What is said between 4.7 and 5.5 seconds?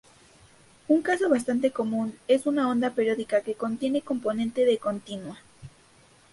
continua.